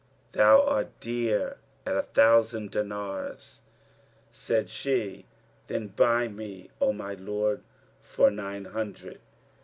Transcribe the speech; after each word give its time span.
Thou 0.31 0.63
art 0.65 0.99
dear 0.99 1.57
at 1.85 1.95
a 1.95 2.01
thousand 2.01 2.71
dinars." 2.71 3.61
Said 4.31 4.67
she, 4.67 5.27
"Then 5.67 5.89
buy 5.89 6.27
me, 6.27 6.71
O 6.81 6.91
my 6.91 7.13
lord, 7.13 7.61
for 8.01 8.31
nine 8.31 8.65
hundred." 8.65 9.19